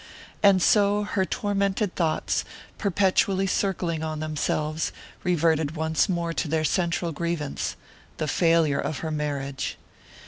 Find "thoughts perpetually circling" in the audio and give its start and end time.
1.93-4.01